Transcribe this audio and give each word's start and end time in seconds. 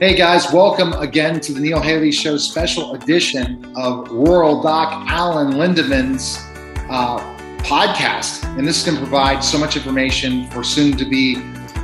Hey 0.00 0.14
guys, 0.14 0.50
welcome 0.50 0.94
again 0.94 1.40
to 1.40 1.52
the 1.52 1.60
Neil 1.60 1.78
Haley 1.78 2.10
Show 2.10 2.38
special 2.38 2.94
edition 2.94 3.70
of 3.76 4.10
Rural 4.10 4.62
Doc 4.62 5.04
Alan 5.10 5.52
Lindemann's 5.52 6.38
uh, 6.88 7.18
podcast. 7.58 8.44
And 8.56 8.66
this 8.66 8.82
to 8.82 8.96
provide 8.96 9.44
so 9.44 9.58
much 9.58 9.76
information 9.76 10.48
for 10.48 10.64
soon 10.64 10.96
to 10.96 11.04
be 11.04 11.36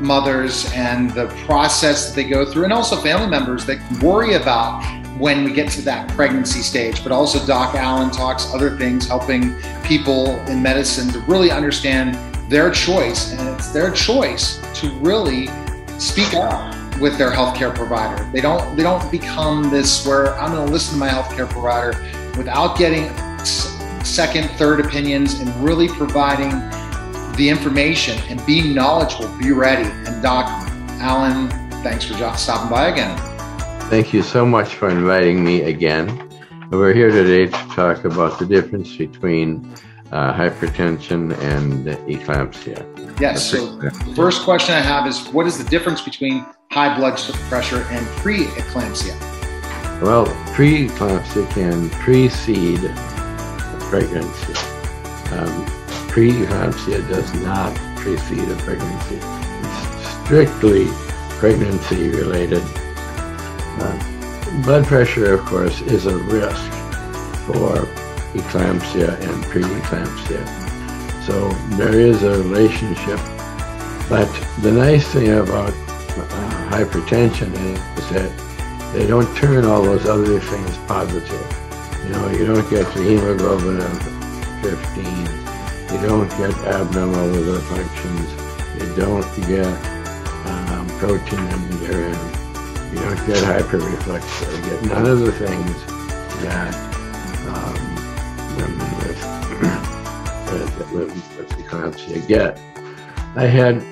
mothers 0.00 0.72
and 0.72 1.10
the 1.10 1.26
process 1.44 2.08
that 2.08 2.14
they 2.14 2.26
go 2.26 2.50
through, 2.50 2.64
and 2.64 2.72
also 2.72 2.96
family 2.96 3.28
members 3.28 3.66
that 3.66 3.78
worry 4.02 4.36
about 4.36 4.82
when 5.18 5.44
we 5.44 5.52
get 5.52 5.70
to 5.72 5.82
that 5.82 6.08
pregnancy 6.12 6.60
stage. 6.60 7.02
But 7.02 7.12
also, 7.12 7.46
Doc 7.46 7.74
Alan 7.74 8.10
talks 8.10 8.54
other 8.54 8.74
things, 8.78 9.06
helping 9.06 9.54
people 9.82 10.28
in 10.46 10.62
medicine 10.62 11.12
to 11.12 11.20
really 11.30 11.50
understand 11.50 12.14
their 12.50 12.70
choice. 12.70 13.34
And 13.34 13.46
it's 13.50 13.68
their 13.68 13.90
choice 13.90 14.62
to 14.80 14.88
really 15.00 15.50
speak 15.98 16.32
up 16.32 16.77
with 17.00 17.16
their 17.18 17.30
healthcare 17.30 17.74
provider. 17.74 18.22
They 18.32 18.40
don't 18.40 18.76
they 18.76 18.82
don't 18.82 19.10
become 19.10 19.70
this 19.70 20.06
where 20.06 20.34
I'm 20.38 20.52
going 20.52 20.66
to 20.66 20.72
listen 20.72 20.94
to 20.94 21.00
my 21.00 21.08
healthcare 21.08 21.48
provider 21.48 21.98
without 22.36 22.76
getting 22.76 23.08
second, 24.04 24.48
third 24.52 24.80
opinions 24.80 25.40
and 25.40 25.48
really 25.62 25.88
providing 25.88 26.50
the 27.36 27.48
information 27.48 28.18
and 28.28 28.44
being 28.46 28.74
knowledgeable. 28.74 29.28
Be 29.38 29.52
ready. 29.52 29.88
And 29.88 30.22
Doc 30.22 30.46
Alan, 31.00 31.48
thanks 31.82 32.04
for 32.04 32.14
stopping 32.36 32.70
by 32.70 32.88
again. 32.88 33.16
Thank 33.88 34.12
you 34.12 34.22
so 34.22 34.44
much 34.44 34.74
for 34.74 34.90
inviting 34.90 35.44
me 35.44 35.62
again. 35.62 36.28
We're 36.70 36.92
here 36.92 37.10
today 37.10 37.46
to 37.46 37.74
talk 37.74 38.04
about 38.04 38.38
the 38.38 38.44
difference 38.44 38.94
between 38.96 39.72
uh, 40.12 40.32
hypertension 40.34 41.36
and 41.38 41.86
eclampsia. 42.08 43.20
Yes. 43.20 43.50
So 43.50 43.76
the 43.76 43.90
first 44.14 44.42
question 44.42 44.74
I 44.74 44.80
have 44.80 45.06
is, 45.06 45.26
what 45.28 45.46
is 45.46 45.62
the 45.62 45.68
difference 45.70 46.02
between 46.02 46.44
high 46.70 46.94
blood 46.96 47.16
pressure 47.48 47.82
and 47.90 48.06
preeclampsia? 48.18 49.18
Well, 50.02 50.26
preeclampsia 50.54 51.48
can 51.50 51.88
precede 51.90 52.80
pregnancy. 53.88 54.52
Um, 55.32 55.64
preeclampsia 56.12 57.08
does 57.08 57.32
not 57.42 57.74
precede 57.96 58.48
a 58.50 58.56
pregnancy. 58.56 59.18
It's 59.18 60.24
strictly 60.24 60.86
pregnancy 61.38 62.10
related. 62.10 62.62
Uh, 63.80 64.62
blood 64.62 64.84
pressure, 64.84 65.34
of 65.34 65.40
course, 65.46 65.80
is 65.82 66.04
a 66.04 66.16
risk 66.16 66.70
for 67.46 67.88
eclampsia 68.34 69.18
and 69.20 69.44
preeclampsia. 69.44 70.46
So 71.24 71.48
there 71.76 71.98
is 71.98 72.22
a 72.22 72.42
relationship. 72.42 73.18
But 74.08 74.28
the 74.60 74.72
nice 74.72 75.06
thing 75.08 75.30
about 75.30 75.72
hypertension 76.70 77.52
is 77.98 78.10
that 78.10 78.92
they 78.92 79.06
don't 79.06 79.28
turn 79.36 79.64
all 79.64 79.82
those 79.82 80.06
other 80.06 80.40
things 80.40 80.76
positive. 80.86 81.58
You 82.04 82.10
know, 82.10 82.30
you 82.30 82.46
don't 82.46 82.70
get 82.70 82.86
the 82.94 83.02
hemoglobin 83.02 83.80
of 83.80 84.02
15. 84.62 85.04
You 85.92 86.06
don't 86.06 86.28
get 86.30 86.54
abnormal 86.66 87.26
liver 87.26 87.60
functions. 87.60 88.30
You 88.80 88.94
don't 88.96 89.46
get 89.46 89.66
um, 90.46 90.86
protein 90.98 91.40
in 91.40 91.70
the 91.70 91.86
urine. 91.86 92.38
You 92.92 93.00
don't 93.00 93.26
get 93.26 93.42
hyperreflexia. 93.44 94.56
You 94.56 94.70
get 94.70 94.82
none 94.84 95.06
of 95.06 95.18
the 95.20 95.32
things 95.32 95.84
that 96.42 96.74
um, 97.48 98.56
women 98.56 98.98
with, 98.98 99.20
that 100.78 100.88
women 100.92 101.22
with 101.36 101.50
eclampsia 101.58 102.26
get. 102.26 102.58
I 103.36 103.44
had 103.44 103.82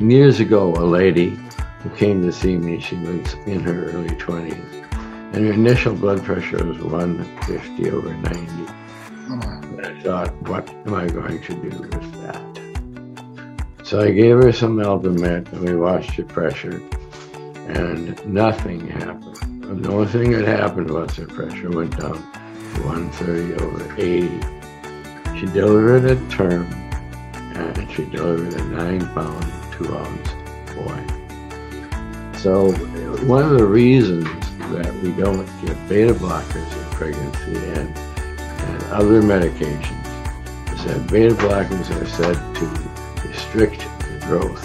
years 0.00 0.40
ago 0.40 0.72
a 0.74 0.84
lady 0.84 1.38
who 1.80 1.90
came 1.90 2.22
to 2.22 2.32
see 2.32 2.56
me. 2.56 2.80
She 2.80 2.96
was 2.96 3.34
in 3.46 3.60
her 3.60 3.90
early 3.90 4.10
20s 4.10 4.76
and 5.32 5.44
her 5.44 5.52
initial 5.52 5.94
blood 5.94 6.22
pressure 6.24 6.64
was 6.64 6.78
150 6.78 7.90
over 7.90 8.14
90. 8.14 8.36
And 9.28 9.86
I 9.86 10.00
thought, 10.02 10.34
what 10.42 10.68
am 10.86 10.94
I 10.94 11.08
going 11.08 11.42
to 11.42 11.54
do 11.54 11.78
with 11.78 12.22
that? 12.22 12.42
So 13.84 14.00
I 14.00 14.10
gave 14.10 14.36
her 14.36 14.52
some 14.52 14.78
Aldomet 14.78 15.52
and 15.52 15.60
we 15.60 15.76
watched 15.76 16.12
her 16.12 16.24
pressure, 16.24 16.80
and 17.68 18.26
nothing 18.26 18.88
happened. 18.88 19.84
The 19.84 19.90
only 19.90 20.06
thing 20.06 20.30
that 20.32 20.46
happened 20.46 20.90
was 20.90 21.16
her 21.16 21.26
pressure 21.26 21.70
went 21.70 21.98
down 22.00 22.14
to 22.14 22.82
130 22.82 23.54
over 23.62 23.94
80. 24.00 25.38
She 25.38 25.46
delivered 25.46 26.04
a 26.04 26.16
term, 26.30 26.66
and 27.54 27.90
she 27.92 28.04
delivered 28.06 28.54
a 28.54 28.64
nine 28.64 29.06
pound, 29.14 29.44
two 29.76 29.96
ounce 29.96 30.30
boy. 30.74 31.16
So 32.38 32.72
one 33.26 33.42
of 33.42 33.58
the 33.58 33.66
reasons 33.66 34.24
that 34.72 34.92
we 35.02 35.12
don't 35.12 35.46
give 35.60 35.88
beta 35.88 36.14
blockers 36.14 36.70
in 36.76 36.90
pregnancy 36.90 37.56
and, 37.80 37.96
and 37.96 38.82
other 38.92 39.22
medications 39.22 40.06
is 40.72 40.84
that 40.84 41.10
beta 41.10 41.34
blockers 41.34 41.90
are 42.00 42.06
said 42.06 42.36
to 42.56 43.28
restrict 43.28 43.80
the 44.00 44.26
growth, 44.26 44.64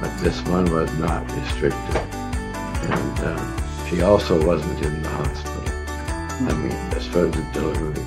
but 0.00 0.16
this 0.18 0.40
one 0.46 0.70
was 0.72 0.92
not 0.98 1.30
restricted. 1.32 1.96
And 1.96 3.18
um, 3.20 3.86
she 3.88 4.02
also 4.02 4.44
wasn't 4.44 4.82
in 4.82 5.02
the 5.02 5.08
hospital. 5.08 5.62
I 6.48 6.52
mean, 6.54 6.72
as 6.96 7.06
far 7.06 7.26
as 7.26 7.32
the 7.32 7.42
delivery. 7.52 8.04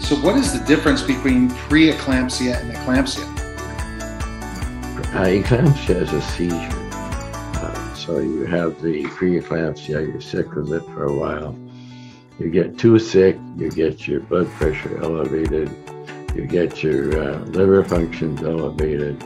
So, 0.00 0.16
what 0.16 0.36
is 0.36 0.58
the 0.58 0.64
difference 0.66 1.02
between 1.02 1.50
preeclampsia 1.50 2.60
and 2.60 2.72
eclampsia? 2.72 3.35
Uh, 5.14 5.26
eclampsia 5.26 6.02
is 6.02 6.12
a 6.12 6.22
seizure. 6.22 6.82
So 8.06 8.20
you 8.20 8.46
have 8.46 8.80
the 8.82 9.02
preeclampsia, 9.02 10.06
you're 10.06 10.20
sick 10.20 10.54
with 10.54 10.72
it 10.72 10.84
for 10.84 11.06
a 11.06 11.12
while. 11.12 11.58
You 12.38 12.50
get 12.50 12.78
too 12.78 13.00
sick, 13.00 13.36
you 13.56 13.68
get 13.68 14.06
your 14.06 14.20
blood 14.20 14.46
pressure 14.50 15.02
elevated, 15.02 15.68
you 16.32 16.46
get 16.46 16.84
your 16.84 17.20
uh, 17.20 17.38
liver 17.46 17.82
functions 17.82 18.44
elevated, 18.44 19.18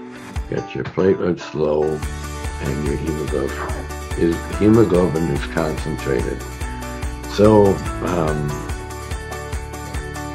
get 0.49 0.75
your 0.75 0.85
platelets 0.85 1.53
low, 1.53 1.83
and 1.83 2.87
your 2.87 2.97
hemoglobin 2.97 3.87
is 4.19 4.59
hemoglobin 4.59 5.25
is 5.25 5.47
concentrated. 5.53 6.41
So 7.35 7.75
um, 8.07 8.49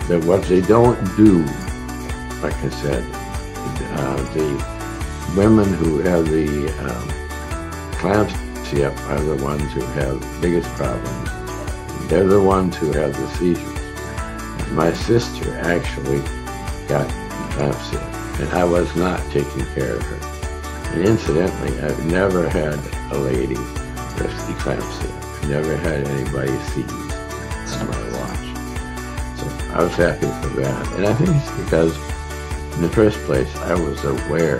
that 0.07 0.23
what 0.23 0.43
they 0.43 0.61
don't 0.61 1.03
do, 1.17 1.39
like 2.43 2.53
I 2.53 2.69
said, 2.69 3.03
uh, 3.93 4.33
the 4.33 4.74
women 5.35 5.73
who 5.73 5.99
have 5.99 6.29
the 6.29 6.69
um, 6.85 7.15
are 8.03 9.19
the 9.19 9.43
ones 9.43 9.71
who 9.73 9.81
have 9.81 10.41
biggest 10.41 10.69
problems. 10.75 11.29
They're 12.07 12.27
the 12.27 12.41
ones 12.41 12.75
who 12.75 12.91
have 12.91 13.13
the 13.13 13.27
seizures. 13.37 14.71
My 14.71 14.93
sister 14.93 15.57
actually 15.59 16.19
got 16.87 17.07
eclampsia, 17.09 18.01
and 18.41 18.49
I 18.49 18.63
was 18.63 18.93
not 18.95 19.19
taking 19.31 19.65
care 19.73 19.95
of 19.95 20.03
her. 20.03 20.91
And 20.93 21.05
incidentally, 21.05 21.79
I've 21.79 22.05
never 22.05 22.47
had 22.47 22.75
a 23.11 23.17
lady 23.17 23.55
with 23.55 24.33
eclampsia. 24.49 25.49
Never 25.49 25.75
had 25.77 26.07
anybody 26.07 26.55
seize 26.73 26.91
on 27.73 27.87
my 27.87 28.01
watch. 28.19 28.45
So 29.39 29.73
I 29.73 29.83
was 29.83 29.95
happy 29.95 30.27
for 30.41 30.61
that. 30.61 30.93
And 30.93 31.05
I 31.05 31.13
think 31.13 31.29
it's 31.29 31.63
because, 31.63 31.95
in 32.75 32.81
the 32.81 32.89
first 32.89 33.17
place, 33.19 33.55
I 33.57 33.73
was 33.73 34.03
aware 34.03 34.59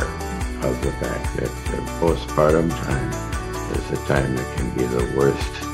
of 0.65 0.81
the 0.81 0.91
fact 0.93 1.37
that 1.37 1.49
the 1.71 1.81
postpartum 1.99 2.69
time 2.83 3.09
is 3.77 3.91
a 3.91 4.05
time 4.07 4.35
that 4.35 4.57
can 4.57 4.69
be 4.75 4.83
the 4.83 5.17
worst 5.17 5.65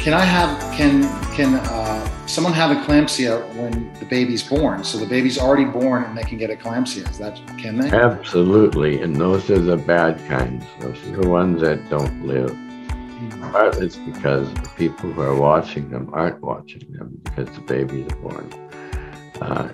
Can 0.00 0.14
I 0.14 0.24
have 0.24 0.58
can 0.74 1.02
can 1.34 1.56
uh, 1.56 2.26
someone 2.26 2.54
have 2.54 2.74
eclampsia 2.74 3.46
when 3.54 3.92
the 3.98 4.06
baby's 4.06 4.42
born? 4.42 4.82
So 4.82 4.96
the 4.96 5.04
baby's 5.04 5.38
already 5.38 5.66
born 5.66 6.04
and 6.04 6.16
they 6.16 6.22
can 6.22 6.38
get 6.38 6.48
eclampsia. 6.48 7.06
Is 7.10 7.18
that 7.18 7.38
can 7.58 7.76
they? 7.76 7.90
Absolutely, 7.90 9.02
and 9.02 9.14
those 9.14 9.50
are 9.50 9.58
the 9.58 9.76
bad 9.76 10.18
kinds. 10.26 10.64
Those 10.80 10.96
are 11.06 11.20
the 11.20 11.28
ones 11.28 11.60
that 11.60 11.90
don't 11.90 12.26
live. 12.26 12.56
Partly 13.52 13.84
it's 13.84 13.96
because 13.96 14.50
the 14.54 14.70
people 14.78 15.12
who 15.12 15.20
are 15.20 15.36
watching 15.36 15.90
them 15.90 16.08
aren't 16.14 16.40
watching 16.40 16.90
them 16.92 17.20
because 17.22 17.54
the 17.54 17.60
babies 17.60 18.10
are 18.10 18.16
born. 18.16 18.50
Uh, 19.40 19.68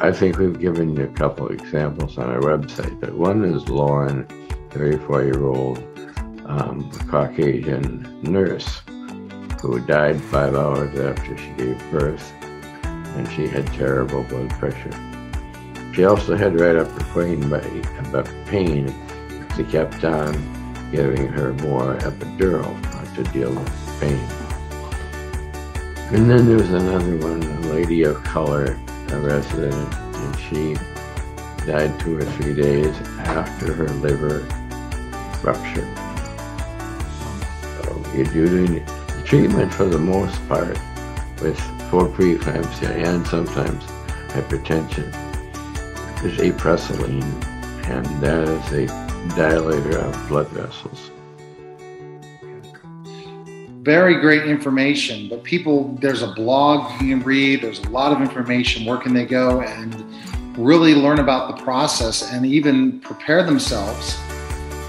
I 0.00 0.10
think 0.12 0.38
we've 0.38 0.58
given 0.58 0.96
you 0.96 1.04
a 1.04 1.08
couple 1.08 1.48
examples 1.48 2.18
on 2.18 2.30
our 2.30 2.40
website, 2.40 2.98
but 3.00 3.12
one 3.14 3.44
is 3.44 3.68
Lauren 3.68 4.26
34 4.70 5.24
year 5.24 5.44
old 5.44 5.78
um, 6.46 6.90
Caucasian 7.08 8.20
nurse 8.22 8.82
who 9.60 9.78
died 9.80 10.20
five 10.20 10.54
hours 10.54 10.98
after 10.98 11.36
she 11.36 11.48
gave 11.50 11.78
birth, 11.90 12.32
and 12.82 13.30
she 13.30 13.46
had 13.46 13.66
terrible 13.68 14.22
blood 14.24 14.50
pressure. 14.50 14.92
She 15.94 16.04
also 16.04 16.36
had 16.36 16.58
right 16.58 16.76
upper 16.76 17.04
pain, 17.14 17.48
but 18.10 18.26
pain. 18.46 18.86
They 19.56 19.64
kept 19.64 20.04
on 20.04 20.32
giving 20.90 21.28
her 21.28 21.52
more 21.54 21.94
epidural 21.98 22.74
to 23.14 23.22
deal 23.32 23.50
with 23.50 24.00
pain. 24.00 24.18
And 26.12 26.28
then 26.28 26.46
there 26.46 26.56
was 26.56 26.70
another 26.70 27.16
one, 27.18 27.42
a 27.42 27.60
lady 27.72 28.02
of 28.02 28.22
color, 28.24 28.78
a 29.12 29.20
resident, 29.20 29.94
and 29.94 30.38
she 30.38 30.74
died 31.66 31.98
two 32.00 32.18
or 32.18 32.24
three 32.24 32.54
days 32.54 32.94
after 33.18 33.72
her 33.72 33.88
liver 33.88 34.40
rupture. 35.42 35.88
So 37.82 38.12
you're 38.14 38.26
doing 38.26 38.84
the 38.84 39.22
treatment 39.24 39.72
for 39.72 39.84
the 39.84 39.98
most 39.98 40.36
part 40.48 40.78
with 41.40 41.58
for 41.90 42.08
preeclampsia 42.08 42.90
and 43.04 43.26
sometimes 43.26 43.84
hypertension 44.32 45.12
is 46.24 46.38
Apresoline, 46.38 47.22
and 47.86 48.06
that 48.22 48.48
is 48.48 48.72
a 48.72 48.86
dilator 49.34 49.96
of 49.96 50.28
blood 50.28 50.48
vessels. 50.48 51.10
Very 53.84 54.18
great 54.18 54.46
information, 54.46 55.28
but 55.28 55.44
people, 55.44 55.94
there's 56.00 56.22
a 56.22 56.28
blog 56.28 56.90
you 57.02 57.14
can 57.14 57.22
read, 57.22 57.60
there's 57.60 57.80
a 57.80 57.88
lot 57.90 58.12
of 58.12 58.22
information. 58.22 58.86
Where 58.86 58.96
can 58.96 59.12
they 59.12 59.26
go 59.26 59.60
and 59.60 60.02
really 60.56 60.94
learn 60.94 61.18
about 61.18 61.54
the 61.54 61.62
process 61.62 62.32
and 62.32 62.46
even 62.46 62.98
prepare 63.00 63.42
themselves 63.42 64.14